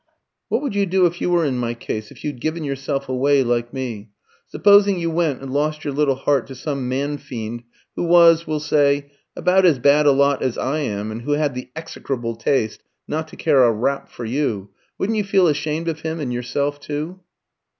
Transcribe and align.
"What 0.49 0.63
would 0.63 0.73
you 0.73 0.87
do 0.87 1.05
if 1.05 1.21
you 1.21 1.29
were 1.29 1.45
in 1.45 1.59
my 1.59 1.75
case 1.75 2.09
if 2.09 2.23
you'd 2.23 2.41
given 2.41 2.63
yourself 2.63 3.07
away 3.07 3.43
like 3.43 3.71
me? 3.71 4.09
Supposing 4.47 4.97
you 4.97 5.11
went 5.11 5.43
and 5.43 5.53
lost 5.53 5.83
your 5.85 5.93
little 5.93 6.15
heart 6.15 6.47
to 6.47 6.55
some 6.55 6.89
man 6.89 7.19
fiend 7.19 7.61
who 7.95 8.05
was, 8.05 8.47
we'll 8.47 8.59
say, 8.61 9.11
about 9.35 9.63
as 9.63 9.77
bad 9.77 10.07
a 10.07 10.11
lot 10.11 10.41
as 10.41 10.57
I 10.57 10.79
am, 10.79 11.11
and 11.11 11.21
who 11.21 11.33
had 11.33 11.53
the 11.53 11.69
execrable 11.75 12.35
taste 12.35 12.81
not 13.07 13.27
to 13.27 13.35
care 13.35 13.63
a 13.63 13.71
rap 13.71 14.09
for 14.09 14.25
you, 14.25 14.71
wouldn't 14.97 15.17
you 15.17 15.23
feel 15.23 15.47
ashamed 15.47 15.87
of 15.87 15.99
him 15.99 16.19
and 16.19 16.33
yourself 16.33 16.79
too?" 16.79 17.19